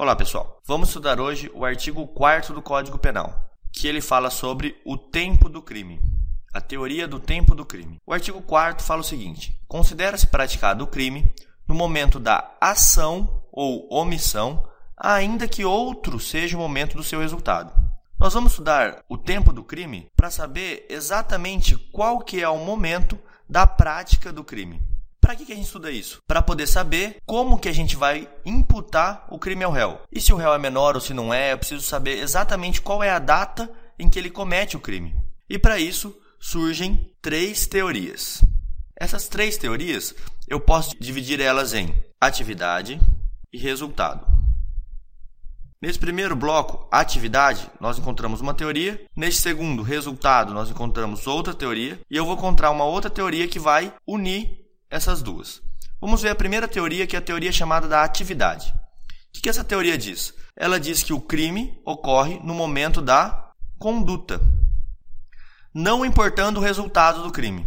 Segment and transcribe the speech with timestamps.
[0.00, 0.62] Olá, pessoal.
[0.64, 5.48] Vamos estudar hoje o artigo 4 do Código Penal, que ele fala sobre o tempo
[5.48, 6.00] do crime,
[6.54, 8.00] a teoria do tempo do crime.
[8.06, 11.34] O artigo 4 fala o seguinte: considera-se praticado o crime
[11.66, 14.64] no momento da ação ou omissão,
[14.96, 17.72] ainda que outro seja o momento do seu resultado.
[18.20, 23.18] Nós vamos estudar o tempo do crime para saber exatamente qual que é o momento
[23.48, 24.80] da prática do crime.
[25.28, 26.22] Para que, que a gente estuda isso?
[26.26, 30.00] Para poder saber como que a gente vai imputar o crime ao réu.
[30.10, 33.02] E se o réu é menor ou se não é, eu preciso saber exatamente qual
[33.02, 35.14] é a data em que ele comete o crime.
[35.46, 38.42] E para isso surgem três teorias.
[38.98, 40.14] Essas três teorias
[40.48, 42.98] eu posso dividir elas em atividade
[43.52, 44.26] e resultado.
[45.80, 49.00] Nesse primeiro bloco, atividade, nós encontramos uma teoria.
[49.14, 52.00] Neste segundo, resultado, nós encontramos outra teoria.
[52.10, 54.57] E eu vou encontrar uma outra teoria que vai unir
[54.90, 55.62] essas duas.
[56.00, 58.72] Vamos ver a primeira teoria, que é a teoria chamada da atividade.
[59.36, 60.34] O que essa teoria diz?
[60.56, 64.40] Ela diz que o crime ocorre no momento da conduta,
[65.72, 67.64] não importando o resultado do crime.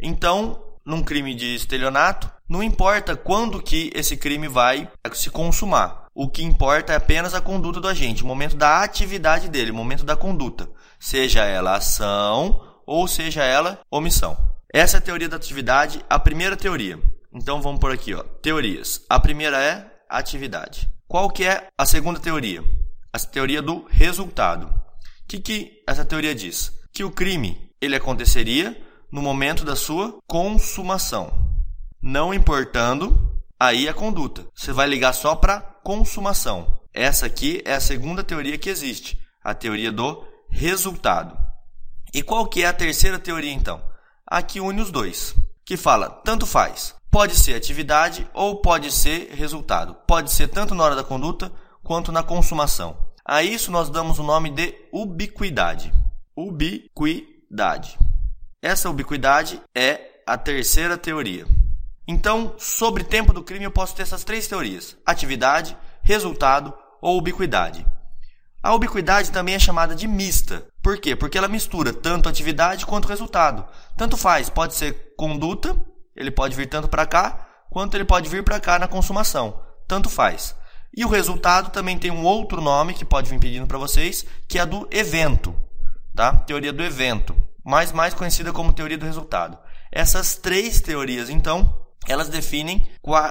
[0.00, 6.06] Então, num crime de estelionato, não importa quando que esse crime vai se consumar.
[6.14, 9.74] O que importa é apenas a conduta do agente, o momento da atividade dele, o
[9.74, 14.51] momento da conduta, seja ela ação ou seja ela omissão.
[14.72, 16.98] Essa é a teoria da atividade, a primeira teoria.
[17.30, 19.04] Então vamos por aqui, ó, teorias.
[19.08, 20.88] A primeira é atividade.
[21.06, 22.64] Qual que é a segunda teoria?
[23.12, 24.66] A teoria do resultado.
[24.66, 24.72] O
[25.28, 26.72] que, que essa teoria diz?
[26.90, 31.54] Que o crime ele aconteceria no momento da sua consumação,
[32.00, 34.46] não importando aí a conduta.
[34.54, 36.80] Você vai ligar só para consumação.
[36.94, 41.36] Essa aqui é a segunda teoria que existe, a teoria do resultado.
[42.14, 43.91] E qual que é a terceira teoria então?
[44.26, 45.34] A que une os dois,
[45.64, 46.94] que fala tanto faz.
[47.10, 49.94] Pode ser atividade ou pode ser resultado.
[50.06, 52.96] Pode ser tanto na hora da conduta quanto na consumação.
[53.24, 55.92] A isso nós damos o nome de ubiquidade.
[56.34, 57.98] Ubiquidade.
[58.62, 61.46] Essa ubiquidade é a terceira teoria.
[62.06, 67.86] Então, sobre tempo do crime, eu posso ter essas três teorias: atividade, resultado ou ubiquidade.
[68.62, 70.64] A ubiquidade também é chamada de mista.
[70.80, 71.16] Por quê?
[71.16, 73.66] Porque ela mistura tanto atividade quanto resultado.
[73.96, 75.76] Tanto faz, pode ser conduta,
[76.14, 79.60] ele pode vir tanto para cá, quanto ele pode vir para cá na consumação.
[79.88, 80.54] Tanto faz.
[80.94, 84.58] E o resultado também tem um outro nome que pode vir pedindo para vocês, que
[84.58, 85.56] é a do evento,
[86.14, 86.34] tá?
[86.34, 87.34] Teoria do evento,
[87.64, 89.58] mais mais conhecida como teoria do resultado.
[89.90, 92.86] Essas três teorias, então, elas definem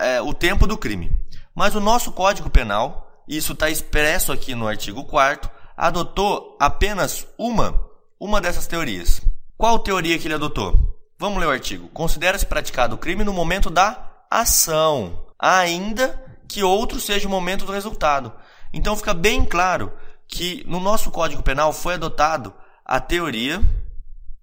[0.00, 1.10] é, o tempo do crime.
[1.54, 7.88] Mas o nosso Código Penal, isso está expresso aqui no artigo 4 adotou apenas uma,
[8.18, 9.20] uma dessas teorias.
[9.56, 10.96] Qual teoria que ele adotou?
[11.18, 11.88] Vamos ler o artigo.
[11.88, 17.72] Considera-se praticado o crime no momento da ação, ainda que outro seja o momento do
[17.72, 18.32] resultado.
[18.72, 19.92] Então fica bem claro
[20.28, 22.52] que no nosso Código Penal foi adotado
[22.84, 23.62] a teoria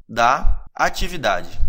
[0.08, 1.60] da atividade.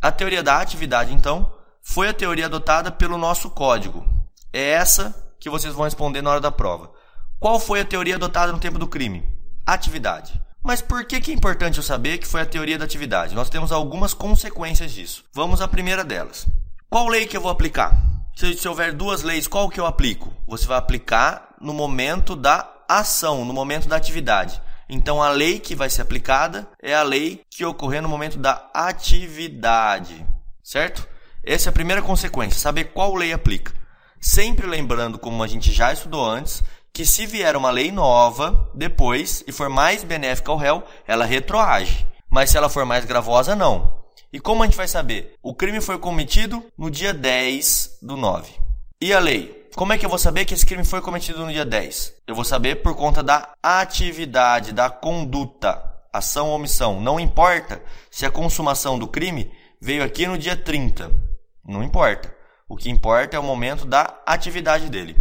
[0.00, 1.52] A teoria da atividade, então,
[1.82, 4.04] foi a teoria adotada pelo nosso código.
[4.52, 6.90] É essa que vocês vão responder na hora da prova.
[7.38, 9.28] Qual foi a teoria adotada no tempo do crime?
[9.66, 10.40] Atividade.
[10.62, 13.34] Mas por que, que é importante eu saber que foi a teoria da atividade?
[13.34, 15.22] Nós temos algumas consequências disso.
[15.34, 16.46] Vamos à primeira delas.
[16.88, 17.94] Qual lei que eu vou aplicar?
[18.34, 20.32] Se, se houver duas leis, qual que eu aplico?
[20.46, 24.62] Você vai aplicar no momento da ação, no momento da atividade.
[24.88, 28.70] Então a lei que vai ser aplicada é a lei que ocorrer no momento da
[28.72, 30.26] atividade,
[30.62, 31.06] certo?
[31.44, 33.83] Essa é a primeira consequência, saber qual lei aplica.
[34.24, 36.62] Sempre lembrando, como a gente já estudou antes,
[36.94, 42.06] que se vier uma lei nova depois e for mais benéfica ao réu, ela retroage.
[42.30, 44.02] Mas se ela for mais gravosa, não.
[44.32, 45.34] E como a gente vai saber?
[45.42, 48.50] O crime foi cometido no dia 10 do 9.
[48.98, 49.68] E a lei?
[49.76, 52.14] Como é que eu vou saber que esse crime foi cometido no dia 10?
[52.26, 56.98] Eu vou saber por conta da atividade, da conduta, ação ou omissão.
[56.98, 61.12] Não importa se a consumação do crime veio aqui no dia 30.
[61.62, 62.34] Não importa.
[62.74, 65.16] O que importa é o momento da atividade dele.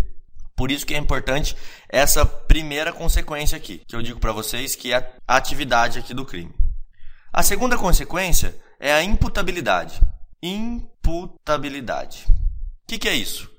[0.55, 1.55] Por isso que é importante
[1.87, 6.25] essa primeira consequência aqui, que eu digo para vocês que é a atividade aqui do
[6.25, 6.51] crime.
[7.31, 10.01] A segunda consequência é a imputabilidade.
[10.41, 12.25] Imputabilidade.
[12.27, 13.51] O que, que é isso?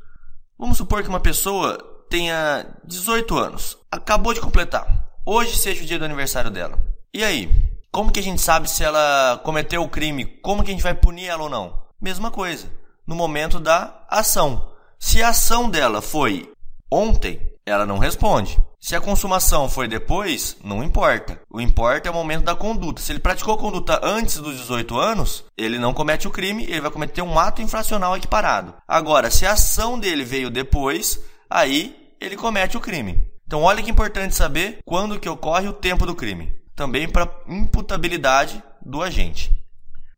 [0.59, 1.79] Vamos supor que uma pessoa
[2.11, 5.09] tenha 18 anos, acabou de completar.
[5.25, 6.81] Hoje seja o dia do aniversário dela.
[7.15, 7.49] E aí?
[7.93, 10.25] Como que a gente sabe se ela cometeu o crime?
[10.43, 11.81] Como que a gente vai punir ela ou não?
[12.01, 12.69] Mesma coisa,
[13.07, 14.73] no momento da ação.
[14.99, 16.51] Se a ação dela foi
[16.91, 18.59] ontem, ela não responde.
[18.81, 21.41] Se a consumação foi depois, não importa.
[21.51, 23.01] O importa é o momento da conduta.
[23.01, 26.91] Se ele praticou conduta antes dos 18 anos, ele não comete o crime, ele vai
[26.91, 28.75] cometer um ato infracional equiparado.
[28.87, 31.19] Agora, se a ação dele veio depois,
[31.49, 33.23] aí ele comete o crime.
[33.47, 38.63] Então olha que importante saber quando que ocorre o tempo do crime, também para imputabilidade
[38.85, 39.51] do agente.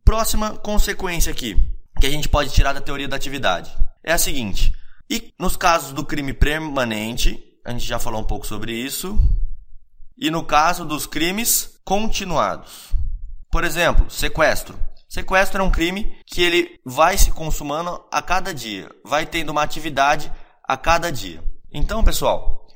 [0.05, 1.57] Próxima consequência aqui,
[2.01, 4.73] que a gente pode tirar da teoria da atividade, é a seguinte:
[5.11, 9.19] e nos casos do crime permanente, a gente já falou um pouco sobre isso,
[10.17, 12.93] e no caso dos crimes continuados.
[13.51, 14.79] Por exemplo, sequestro.
[15.09, 19.63] Sequestro é um crime que ele vai se consumando a cada dia, vai tendo uma
[19.63, 20.33] atividade
[20.63, 21.43] a cada dia.
[21.73, 22.67] Então, pessoal,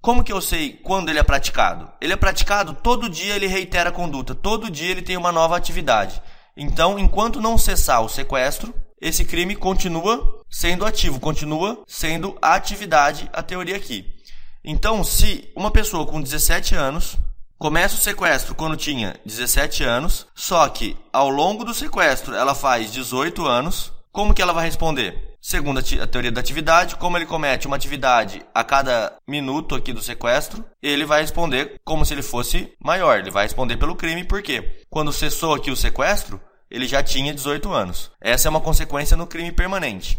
[0.00, 1.90] como que eu sei quando ele é praticado?
[2.00, 5.56] Ele é praticado todo dia, ele reitera a conduta, todo dia ele tem uma nova
[5.56, 6.22] atividade.
[6.60, 13.30] Então, enquanto não cessar o sequestro, esse crime continua sendo ativo, continua sendo a atividade,
[13.32, 14.04] a teoria aqui.
[14.64, 17.16] Então, se uma pessoa com 17 anos
[17.56, 22.92] começa o sequestro quando tinha 17 anos, só que ao longo do sequestro ela faz
[22.92, 25.27] 18 anos, como que ela vai responder?
[25.40, 30.02] Segundo a teoria da atividade, como ele comete uma atividade a cada minuto aqui do
[30.02, 33.18] sequestro, ele vai responder como se ele fosse maior.
[33.18, 36.40] Ele vai responder pelo crime, porque quando cessou aqui o sequestro,
[36.70, 38.10] ele já tinha 18 anos.
[38.20, 40.18] Essa é uma consequência no crime permanente.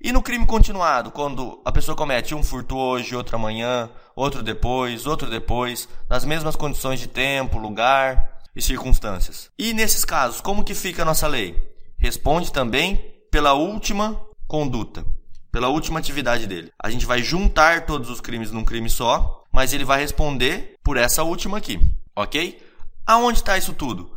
[0.00, 5.06] E no crime continuado, quando a pessoa comete um furto hoje, outro amanhã, outro depois,
[5.06, 9.50] outro depois, nas mesmas condições de tempo, lugar e circunstâncias.
[9.58, 11.56] E nesses casos, como que fica a nossa lei?
[11.98, 12.96] Responde também
[13.30, 14.20] pela última
[14.52, 15.04] conduta,
[15.50, 16.70] pela última atividade dele.
[16.78, 20.96] A gente vai juntar todos os crimes num crime só, mas ele vai responder por
[20.96, 21.80] essa última aqui,
[22.14, 22.62] ok?
[23.06, 24.12] Aonde está isso tudo?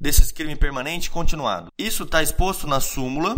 [0.00, 1.72] desses crime permanente continuado.
[1.76, 3.36] Isso está exposto na súmula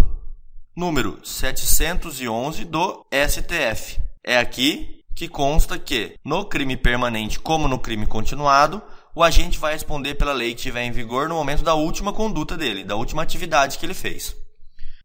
[0.77, 4.01] número 711 do STF.
[4.25, 8.83] É aqui que consta que no crime permanente como no crime continuado,
[9.15, 12.57] o agente vai responder pela lei que estiver em vigor no momento da última conduta
[12.57, 14.37] dele, da última atividade que ele fez.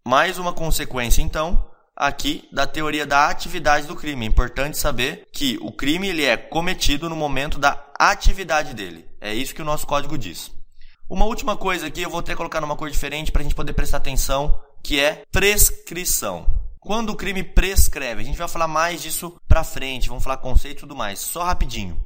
[0.07, 4.23] Mais uma consequência então aqui da teoria da atividade do crime.
[4.23, 9.09] É importante saber que o crime ele é cometido no momento da atividade dele.
[9.19, 10.51] É isso que o nosso código diz.
[11.09, 13.73] Uma última coisa aqui, eu vou até colocar numa cor diferente para a gente poder
[13.73, 16.45] prestar atenção, que é prescrição.
[16.79, 20.77] Quando o crime prescreve, a gente vai falar mais disso para frente, vamos falar conceito
[20.77, 21.99] e tudo mais, só rapidinho.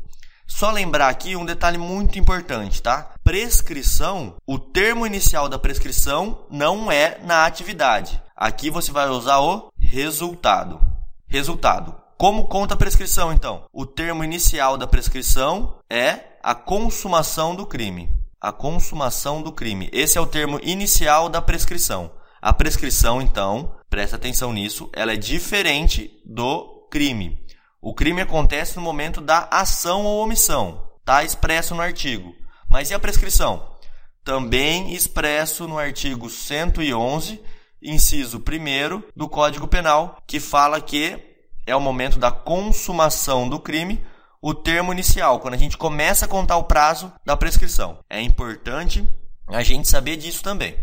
[0.47, 3.13] Só lembrar aqui um detalhe muito importante, tá?
[3.29, 8.19] Prescrição, o termo inicial da prescrição não é na atividade.
[8.35, 10.81] Aqui você vai usar o resultado.
[11.27, 11.95] Resultado.
[12.17, 13.65] Como conta a prescrição, então?
[13.71, 18.09] O termo inicial da prescrição é a consumação do crime
[18.41, 19.89] a consumação do crime.
[19.93, 22.09] Esse é o termo inicial da prescrição.
[22.41, 27.45] A prescrição, então, presta atenção nisso, ela é diferente do crime.
[27.79, 32.33] O crime acontece no momento da ação ou omissão, está expresso no artigo.
[32.69, 33.75] Mas e a prescrição?
[34.23, 37.41] Também expresso no artigo 111,
[37.81, 41.19] inciso 1 do Código Penal, que fala que
[41.65, 44.01] é o momento da consumação do crime
[44.41, 47.99] o termo inicial, quando a gente começa a contar o prazo da prescrição.
[48.09, 49.07] É importante
[49.47, 50.77] a gente saber disso também.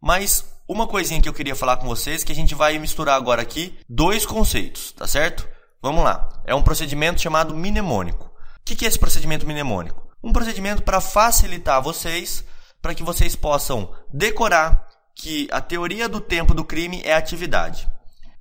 [0.00, 3.42] Mas uma coisinha que eu queria falar com vocês que a gente vai misturar agora
[3.42, 5.48] aqui dois conceitos, tá certo?
[5.82, 6.28] Vamos lá.
[6.44, 8.26] É um procedimento chamado mnemônico.
[8.26, 8.30] O
[8.64, 10.09] que é esse procedimento mnemônico?
[10.22, 12.44] Um procedimento para facilitar vocês,
[12.80, 17.88] para que vocês possam decorar que a teoria do tempo do crime é atividade.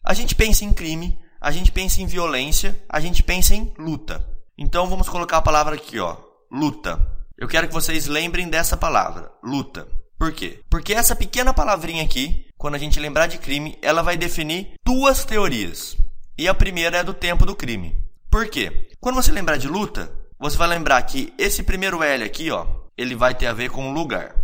[0.04, 4.26] A gente pensa em crime, a gente pensa em violência, a gente pensa em luta.
[4.58, 6.18] Então vamos colocar a palavra aqui, ó,
[6.52, 7.00] luta.
[7.38, 9.88] Eu quero que vocês lembrem dessa palavra, luta.
[10.18, 10.62] Por quê?
[10.70, 15.24] Porque essa pequena palavrinha aqui, quando a gente lembrar de crime, ela vai definir duas
[15.24, 15.96] teorias.
[16.38, 17.96] E a primeira é do tempo do crime.
[18.30, 18.90] Por quê?
[19.00, 22.66] Quando você lembrar de luta, você vai lembrar que esse primeiro L aqui, ó,
[22.98, 24.36] ele vai ter a ver com lugar.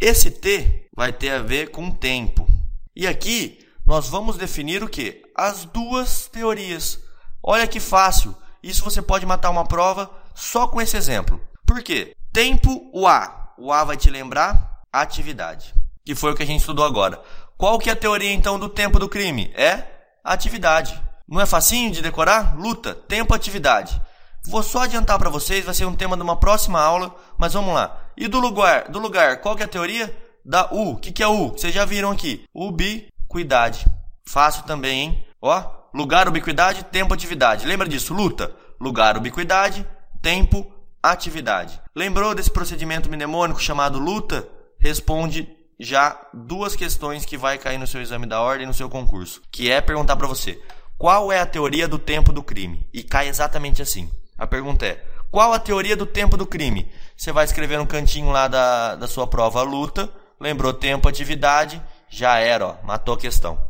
[0.00, 2.48] Esse T vai ter a ver com tempo.
[2.96, 5.22] E aqui nós vamos definir o que?
[5.36, 6.98] As duas teorias.
[7.42, 8.34] Olha que fácil.
[8.62, 11.40] Isso você pode matar uma prova só com esse exemplo.
[11.64, 12.14] Por quê?
[12.32, 13.54] Tempo, o A.
[13.56, 17.22] O A vai te lembrar atividade, que foi o que a gente estudou agora.
[17.56, 19.52] Qual que é a teoria então do tempo do crime?
[19.54, 19.84] É
[20.24, 21.00] atividade.
[21.28, 22.58] Não é facinho de decorar?
[22.58, 24.00] Luta, tempo, atividade.
[24.46, 27.74] Vou só adiantar para vocês, vai ser um tema de uma próxima aula, mas vamos
[27.74, 27.96] lá.
[28.16, 30.16] E do lugar, do lugar, qual que é a teoria?
[30.44, 30.92] Da U.
[30.92, 31.50] O que, que é U?
[31.50, 32.44] Vocês já viram aqui.
[32.54, 33.86] Ubiquidade.
[34.24, 35.24] Fácil também, hein?
[35.42, 37.66] Ó, lugar, ubiquidade, tempo, atividade.
[37.66, 38.14] Lembra disso?
[38.14, 39.86] Luta, lugar, ubiquidade,
[40.22, 40.70] tempo,
[41.02, 41.80] atividade.
[41.94, 44.48] Lembrou desse procedimento mnemônico chamado luta?
[44.78, 49.42] Responde já duas questões que vai cair no seu exame da ordem no seu concurso,
[49.50, 50.60] que é perguntar para você:
[50.98, 52.86] qual é a teoria do tempo do crime?
[52.92, 54.10] E cai exatamente assim.
[54.40, 56.90] A pergunta é: qual a teoria do tempo do crime?
[57.14, 62.38] Você vai escrever no cantinho lá da, da sua prova luta, lembrou tempo, atividade, já
[62.38, 63.68] era, ó, matou a questão.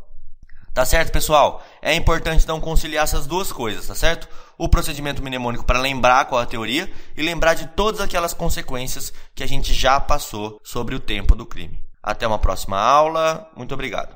[0.73, 1.61] Tá certo, pessoal?
[1.83, 4.29] É importante então conciliar essas duas coisas, tá certo?
[4.57, 9.43] O procedimento mnemônico para lembrar qual a teoria e lembrar de todas aquelas consequências que
[9.43, 11.83] a gente já passou sobre o tempo do crime.
[12.00, 13.50] Até uma próxima aula.
[13.57, 14.15] Muito obrigado.